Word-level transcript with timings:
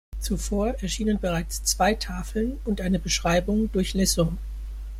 Zuvor 0.19 0.69
erschienen 0.81 1.19
bereits 1.19 1.63
zwei 1.63 1.93
Tafeln 1.93 2.57
und 2.65 2.81
eine 2.81 2.97
Beschreibung 2.97 3.71
durch 3.71 3.93
Lesson. 3.93 4.39